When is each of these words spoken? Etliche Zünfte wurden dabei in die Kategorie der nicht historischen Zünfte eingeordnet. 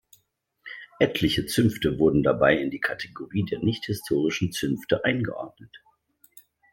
Etliche 0.97 1.45
Zünfte 1.45 1.99
wurden 1.99 2.23
dabei 2.23 2.57
in 2.57 2.71
die 2.71 2.79
Kategorie 2.79 3.45
der 3.45 3.59
nicht 3.59 3.85
historischen 3.85 4.51
Zünfte 4.51 5.05
eingeordnet. 5.05 5.77